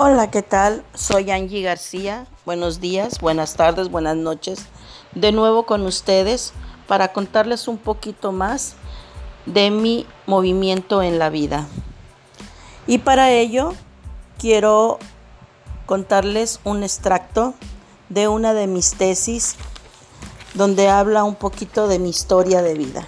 Hola, 0.00 0.30
¿qué 0.30 0.42
tal? 0.42 0.84
Soy 0.94 1.32
Angie 1.32 1.60
García. 1.60 2.28
Buenos 2.46 2.78
días, 2.78 3.18
buenas 3.18 3.56
tardes, 3.56 3.90
buenas 3.90 4.14
noches. 4.14 4.60
De 5.12 5.32
nuevo 5.32 5.66
con 5.66 5.84
ustedes 5.86 6.52
para 6.86 7.12
contarles 7.12 7.66
un 7.66 7.78
poquito 7.78 8.30
más 8.30 8.74
de 9.44 9.72
mi 9.72 10.06
movimiento 10.24 11.02
en 11.02 11.18
la 11.18 11.30
vida. 11.30 11.66
Y 12.86 12.98
para 12.98 13.32
ello 13.32 13.74
quiero 14.38 15.00
contarles 15.86 16.60
un 16.62 16.84
extracto 16.84 17.54
de 18.08 18.28
una 18.28 18.54
de 18.54 18.68
mis 18.68 18.92
tesis 18.92 19.56
donde 20.54 20.88
habla 20.88 21.24
un 21.24 21.34
poquito 21.34 21.88
de 21.88 21.98
mi 21.98 22.10
historia 22.10 22.62
de 22.62 22.74
vida. 22.74 23.04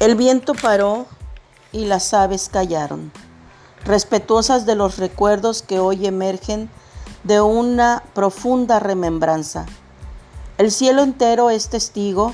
El 0.00 0.16
viento 0.16 0.52
paró 0.52 1.06
y 1.72 1.86
las 1.86 2.12
aves 2.12 2.50
callaron 2.50 3.10
respetuosas 3.84 4.66
de 4.66 4.74
los 4.74 4.98
recuerdos 4.98 5.62
que 5.62 5.78
hoy 5.78 6.06
emergen 6.06 6.70
de 7.24 7.40
una 7.40 8.02
profunda 8.14 8.80
remembranza. 8.80 9.66
El 10.56 10.70
cielo 10.72 11.02
entero 11.02 11.50
es 11.50 11.68
testigo 11.68 12.32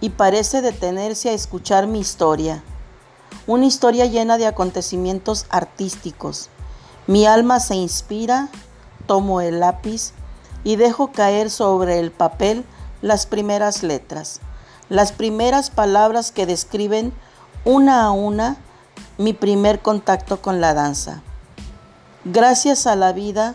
y 0.00 0.10
parece 0.10 0.62
detenerse 0.62 1.30
a 1.30 1.34
escuchar 1.34 1.86
mi 1.86 2.00
historia, 2.00 2.62
una 3.46 3.66
historia 3.66 4.06
llena 4.06 4.38
de 4.38 4.46
acontecimientos 4.46 5.46
artísticos. 5.50 6.48
Mi 7.06 7.26
alma 7.26 7.60
se 7.60 7.74
inspira, 7.74 8.48
tomo 9.06 9.40
el 9.40 9.60
lápiz 9.60 10.12
y 10.64 10.76
dejo 10.76 11.12
caer 11.12 11.50
sobre 11.50 11.98
el 11.98 12.10
papel 12.10 12.64
las 13.02 13.26
primeras 13.26 13.82
letras, 13.82 14.40
las 14.88 15.12
primeras 15.12 15.70
palabras 15.70 16.32
que 16.32 16.46
describen 16.46 17.12
una 17.64 18.04
a 18.04 18.10
una 18.10 18.56
mi 19.20 19.34
primer 19.34 19.82
contacto 19.82 20.40
con 20.40 20.62
la 20.62 20.72
danza. 20.72 21.22
Gracias 22.24 22.86
a 22.86 22.96
la 22.96 23.12
vida 23.12 23.54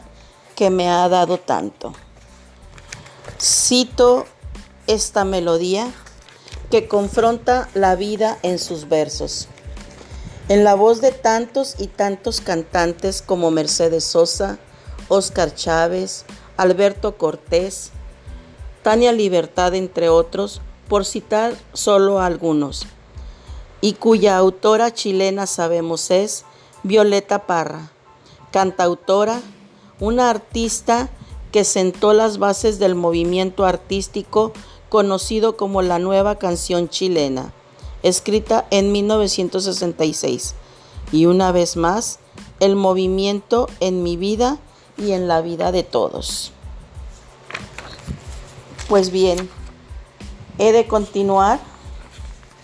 que 0.55 0.69
me 0.69 0.91
ha 0.91 1.09
dado 1.09 1.39
tanto. 1.39 1.91
Cito 3.41 4.27
esta 4.85 5.25
melodía 5.25 5.91
que 6.69 6.87
confronta 6.87 7.67
la 7.73 7.95
vida 7.95 8.37
en 8.43 8.59
sus 8.59 8.87
versos. 8.89 9.47
En 10.49 10.63
la 10.63 10.75
voz 10.75 11.01
de 11.01 11.11
tantos 11.11 11.77
y 11.79 11.87
tantos 11.87 12.41
cantantes 12.41 13.23
como 13.23 13.49
Mercedes 13.49 14.03
Sosa, 14.03 14.59
Oscar 15.07 15.55
Chávez, 15.55 16.25
Alberto 16.57 17.17
Cortés, 17.17 17.89
Tania 18.83 19.11
Libertad, 19.11 19.73
entre 19.73 20.09
otros, 20.09 20.61
por 20.87 21.05
citar 21.05 21.55
solo 21.73 22.19
algunos 22.21 22.85
y 23.85 23.93
cuya 23.93 24.35
autora 24.35 24.91
chilena 24.91 25.45
sabemos 25.45 26.09
es 26.09 26.43
Violeta 26.81 27.45
Parra, 27.45 27.91
cantautora, 28.49 29.43
una 29.99 30.31
artista 30.31 31.11
que 31.51 31.63
sentó 31.63 32.11
las 32.13 32.39
bases 32.39 32.79
del 32.79 32.95
movimiento 32.95 33.63
artístico 33.63 34.53
conocido 34.89 35.55
como 35.55 35.83
la 35.83 35.99
nueva 35.99 36.39
canción 36.39 36.89
chilena, 36.89 37.53
escrita 38.01 38.65
en 38.71 38.91
1966. 38.91 40.55
Y 41.11 41.27
una 41.27 41.51
vez 41.51 41.77
más, 41.77 42.17
el 42.59 42.75
movimiento 42.75 43.67
en 43.81 44.01
mi 44.01 44.17
vida 44.17 44.57
y 44.97 45.11
en 45.11 45.27
la 45.27 45.41
vida 45.41 45.71
de 45.71 45.83
todos. 45.83 46.51
Pues 48.89 49.11
bien, 49.11 49.47
he 50.57 50.71
de 50.71 50.87
continuar 50.87 51.59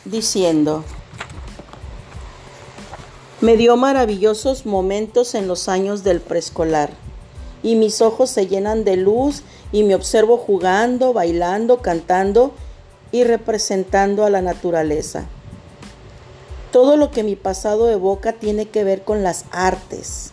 diciendo, 0.05 0.83
me 3.41 3.57
dio 3.57 3.75
maravillosos 3.75 4.67
momentos 4.67 5.33
en 5.33 5.47
los 5.47 5.67
años 5.67 6.03
del 6.03 6.21
preescolar 6.21 6.91
y 7.63 7.75
mis 7.75 8.01
ojos 8.01 8.29
se 8.29 8.45
llenan 8.45 8.83
de 8.83 8.97
luz 8.97 9.41
y 9.71 9.83
me 9.83 9.95
observo 9.95 10.37
jugando, 10.37 11.11
bailando, 11.11 11.81
cantando 11.81 12.51
y 13.11 13.23
representando 13.23 14.25
a 14.25 14.29
la 14.29 14.43
naturaleza. 14.43 15.25
Todo 16.71 16.97
lo 16.97 17.09
que 17.09 17.23
mi 17.23 17.35
pasado 17.35 17.89
evoca 17.89 18.33
tiene 18.33 18.67
que 18.67 18.83
ver 18.83 19.03
con 19.03 19.23
las 19.23 19.45
artes. 19.51 20.31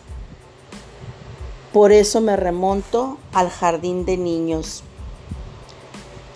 Por 1.73 1.91
eso 1.91 2.21
me 2.21 2.35
remonto 2.35 3.17
al 3.33 3.49
jardín 3.49 4.05
de 4.05 4.17
niños. 4.17 4.83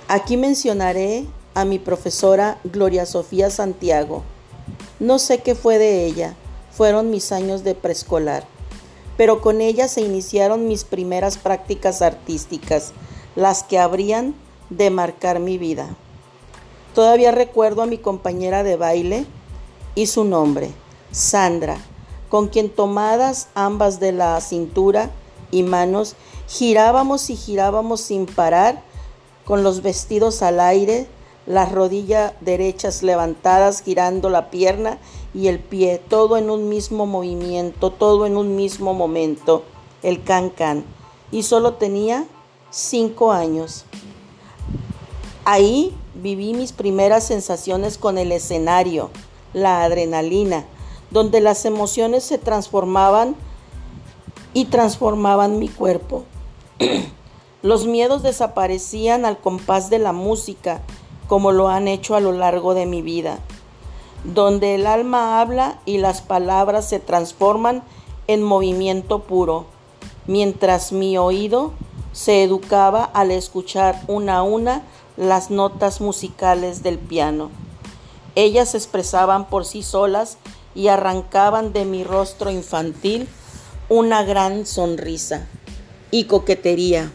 Aquí 0.08 0.38
mencionaré 0.38 1.26
a 1.54 1.66
mi 1.66 1.78
profesora 1.78 2.58
Gloria 2.64 3.06
Sofía 3.06 3.52
Santiago. 3.52 4.24
No 5.00 5.20
sé 5.20 5.40
qué 5.40 5.56
fue 5.56 5.78
de 5.78 6.06
ella, 6.06 6.36
fueron 6.76 7.10
mis 7.10 7.32
años 7.32 7.64
de 7.64 7.76
preescolar, 7.76 8.46
pero 9.18 9.42
con 9.42 9.62
ella 9.62 9.88
se 9.88 10.02
iniciaron 10.02 10.68
mis 10.68 10.84
primeras 10.84 11.38
prácticas 11.38 12.02
artísticas, 12.02 12.94
las 13.36 13.64
que 13.64 13.80
habrían 13.80 14.36
de 14.70 14.90
marcar 14.90 15.40
mi 15.40 15.58
vida. 15.58 15.96
Todavía 16.96 17.32
recuerdo 17.32 17.82
a 17.82 17.88
mi 17.88 17.98
compañera 17.98 18.64
de 18.64 18.76
baile 18.76 19.26
y 19.96 20.08
su 20.08 20.24
nombre, 20.24 20.72
Sandra, 21.12 21.78
con 22.30 22.48
quien 22.48 22.70
tomadas 22.70 23.50
ambas 23.54 24.00
de 24.00 24.12
la 24.12 24.40
cintura 24.42 25.12
y 25.52 25.64
manos, 25.64 26.16
girábamos 26.48 27.30
y 27.30 27.36
girábamos 27.36 28.02
sin 28.02 28.26
parar, 28.26 28.82
con 29.46 29.64
los 29.64 29.82
vestidos 29.82 30.42
al 30.42 30.60
aire, 30.60 31.08
las 31.46 31.72
rodillas 31.72 32.34
derechas 32.42 33.04
levantadas, 33.04 33.82
girando 33.82 34.30
la 34.30 34.50
pierna 34.50 34.98
y 35.34 35.48
el 35.48 35.60
pie, 35.60 36.02
todo 36.08 36.38
en 36.38 36.50
un 36.50 36.70
mismo 36.70 37.06
movimiento, 37.06 37.92
todo 37.92 38.26
en 38.26 38.38
un 38.38 38.56
mismo 38.56 38.94
momento, 38.94 39.64
el 40.02 40.24
can 40.24 40.50
can. 40.50 40.86
Y 41.32 41.44
solo 41.44 41.74
tenía 41.74 42.26
cinco 42.70 43.32
años. 43.32 43.86
Ahí 45.46 45.96
viví 46.16 46.54
mis 46.54 46.72
primeras 46.72 47.26
sensaciones 47.26 47.98
con 47.98 48.18
el 48.18 48.32
escenario, 48.32 49.10
la 49.54 49.84
adrenalina, 49.84 50.66
donde 51.12 51.42
las 51.42 51.66
emociones 51.66 52.24
se 52.24 52.38
transformaban 52.38 53.36
y 54.54 54.66
transformaban 54.66 55.60
mi 55.60 55.68
cuerpo. 55.68 56.24
Los 57.62 57.88
miedos 57.88 58.24
desaparecían 58.24 59.26
al 59.26 59.38
compás 59.40 59.90
de 59.90 60.00
la 60.00 60.12
música, 60.12 60.82
como 61.34 61.52
lo 61.52 61.68
han 61.68 61.88
hecho 61.88 62.16
a 62.16 62.20
lo 62.20 62.32
largo 62.32 62.76
de 62.76 62.86
mi 62.86 63.02
vida 63.02 63.40
donde 64.24 64.76
el 64.76 64.86
alma 64.86 65.42
habla 65.42 65.80
y 65.84 65.98
las 65.98 66.22
palabras 66.22 66.88
se 66.88 67.00
transforman 67.00 67.82
en 68.28 68.44
movimiento 68.44 69.24
puro, 69.24 69.66
mientras 70.28 70.92
mi 70.92 71.18
oído 71.18 71.74
se 72.12 72.44
educaba 72.44 73.04
al 73.04 73.32
escuchar 73.32 74.00
una 74.06 74.38
a 74.38 74.44
una 74.44 74.84
las 75.18 75.50
notas 75.50 76.02
musicales 76.02 76.84
del 76.84 77.00
piano. 77.00 77.50
Ellas 78.36 78.76
expresaban 78.76 79.50
por 79.50 79.66
sí 79.66 79.82
solas 79.82 80.38
y 80.76 80.90
arrancaban 80.90 81.74
de 81.74 81.86
mi 81.86 82.04
rostro 82.04 82.52
infantil 82.52 83.28
una 83.90 84.22
gran 84.22 84.68
sonrisa 84.68 85.48
y 86.12 86.26
coquetería 86.26 87.12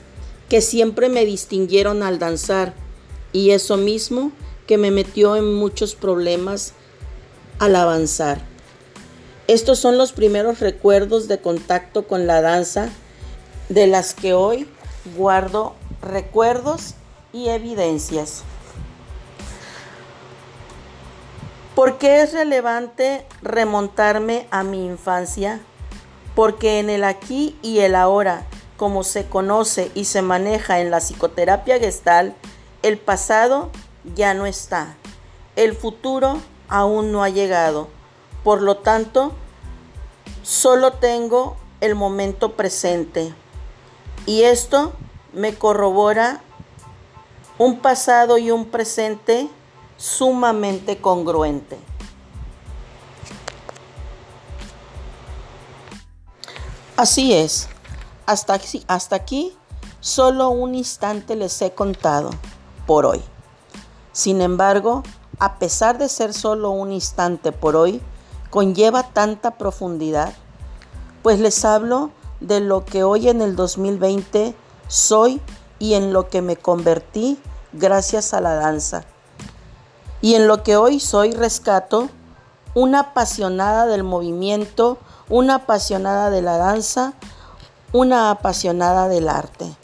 que 0.48 0.60
siempre 0.60 1.08
me 1.08 1.24
distinguieron 1.24 2.02
al 2.02 2.18
danzar 2.18 2.87
y 3.32 3.50
eso 3.50 3.76
mismo 3.76 4.32
que 4.66 4.78
me 4.78 4.90
metió 4.90 5.36
en 5.36 5.54
muchos 5.54 5.94
problemas 5.94 6.72
al 7.58 7.76
avanzar. 7.76 8.40
Estos 9.46 9.78
son 9.78 9.96
los 9.96 10.12
primeros 10.12 10.60
recuerdos 10.60 11.26
de 11.26 11.38
contacto 11.38 12.06
con 12.06 12.26
la 12.26 12.42
danza 12.42 12.90
de 13.68 13.86
las 13.86 14.14
que 14.14 14.34
hoy 14.34 14.68
guardo 15.16 15.74
recuerdos 16.02 16.94
y 17.32 17.48
evidencias. 17.48 18.42
¿Por 21.74 21.98
qué 21.98 22.22
es 22.22 22.32
relevante 22.32 23.24
remontarme 23.40 24.48
a 24.50 24.64
mi 24.64 24.84
infancia? 24.84 25.60
Porque 26.34 26.80
en 26.80 26.90
el 26.90 27.04
aquí 27.04 27.56
y 27.62 27.78
el 27.78 27.94
ahora, 27.94 28.46
como 28.76 29.04
se 29.04 29.26
conoce 29.26 29.90
y 29.94 30.04
se 30.04 30.20
maneja 30.20 30.80
en 30.80 30.90
la 30.90 30.98
psicoterapia 30.98 31.78
gestal, 31.78 32.34
el 32.82 32.98
pasado 32.98 33.70
ya 34.14 34.34
no 34.34 34.46
está. 34.46 34.96
El 35.56 35.74
futuro 35.74 36.38
aún 36.68 37.12
no 37.12 37.22
ha 37.22 37.28
llegado. 37.28 37.88
Por 38.44 38.62
lo 38.62 38.78
tanto, 38.78 39.32
solo 40.42 40.92
tengo 40.92 41.56
el 41.80 41.94
momento 41.94 42.52
presente. 42.52 43.34
Y 44.26 44.42
esto 44.42 44.92
me 45.32 45.54
corrobora 45.54 46.42
un 47.58 47.80
pasado 47.80 48.38
y 48.38 48.50
un 48.50 48.66
presente 48.66 49.48
sumamente 49.96 50.98
congruente. 50.98 51.78
Así 56.96 57.32
es, 57.32 57.68
hasta 58.26 58.54
aquí, 58.54 58.84
hasta 58.88 59.16
aquí 59.16 59.56
solo 60.00 60.50
un 60.50 60.74
instante 60.74 61.36
les 61.36 61.60
he 61.62 61.72
contado 61.72 62.30
por 62.88 63.04
hoy. 63.04 63.20
Sin 64.12 64.40
embargo, 64.40 65.02
a 65.38 65.58
pesar 65.58 65.98
de 65.98 66.08
ser 66.08 66.32
solo 66.32 66.70
un 66.70 66.90
instante 66.90 67.52
por 67.52 67.76
hoy, 67.76 68.00
conlleva 68.48 69.02
tanta 69.02 69.58
profundidad, 69.58 70.32
pues 71.22 71.38
les 71.38 71.66
hablo 71.66 72.10
de 72.40 72.60
lo 72.60 72.86
que 72.86 73.04
hoy 73.04 73.28
en 73.28 73.42
el 73.42 73.56
2020 73.56 74.54
soy 74.88 75.42
y 75.78 75.94
en 75.94 76.14
lo 76.14 76.30
que 76.30 76.40
me 76.40 76.56
convertí 76.56 77.38
gracias 77.74 78.32
a 78.32 78.40
la 78.40 78.54
danza. 78.54 79.04
Y 80.22 80.34
en 80.34 80.48
lo 80.48 80.62
que 80.62 80.78
hoy 80.78 80.98
soy 80.98 81.32
rescato 81.32 82.08
una 82.74 83.00
apasionada 83.00 83.84
del 83.84 84.02
movimiento, 84.02 84.96
una 85.28 85.56
apasionada 85.56 86.30
de 86.30 86.40
la 86.40 86.56
danza, 86.56 87.12
una 87.92 88.30
apasionada 88.30 89.08
del 89.08 89.28
arte. 89.28 89.76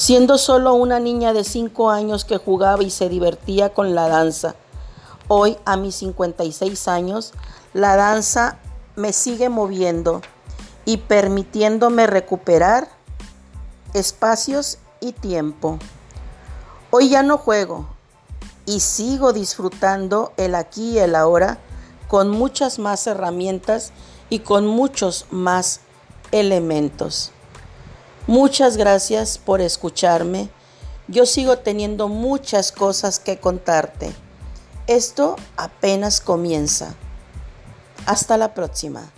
Siendo 0.00 0.38
solo 0.38 0.72
una 0.72 0.98
niña 0.98 1.34
de 1.34 1.44
5 1.44 1.90
años 1.90 2.24
que 2.24 2.38
jugaba 2.38 2.82
y 2.82 2.88
se 2.88 3.10
divertía 3.10 3.74
con 3.74 3.94
la 3.94 4.08
danza, 4.08 4.54
hoy 5.28 5.58
a 5.66 5.76
mis 5.76 5.94
56 5.96 6.88
años, 6.88 7.34
la 7.74 7.96
danza 7.96 8.56
me 8.96 9.12
sigue 9.12 9.50
moviendo 9.50 10.22
y 10.86 10.96
permitiéndome 10.96 12.06
recuperar 12.06 12.88
espacios 13.92 14.78
y 15.00 15.12
tiempo. 15.12 15.78
Hoy 16.90 17.10
ya 17.10 17.22
no 17.22 17.36
juego 17.36 17.86
y 18.64 18.80
sigo 18.80 19.34
disfrutando 19.34 20.32
el 20.38 20.54
aquí 20.54 20.92
y 20.92 20.98
el 20.98 21.14
ahora 21.14 21.58
con 22.08 22.30
muchas 22.30 22.78
más 22.78 23.06
herramientas 23.06 23.92
y 24.30 24.38
con 24.38 24.66
muchos 24.66 25.26
más 25.30 25.80
elementos. 26.32 27.32
Muchas 28.30 28.76
gracias 28.76 29.38
por 29.38 29.60
escucharme. 29.60 30.50
Yo 31.08 31.26
sigo 31.26 31.58
teniendo 31.58 32.06
muchas 32.06 32.70
cosas 32.70 33.18
que 33.18 33.40
contarte. 33.40 34.12
Esto 34.86 35.34
apenas 35.56 36.20
comienza. 36.20 36.94
Hasta 38.06 38.36
la 38.36 38.54
próxima. 38.54 39.10